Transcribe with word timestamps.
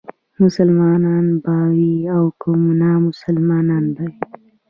مسلمان 0.43 1.25
به 1.43 1.55
وي 1.75 1.93
او 2.15 2.23
که 2.41 2.51
نامسلمان 2.81 3.69
به 3.95 4.03
وي. 4.11 4.17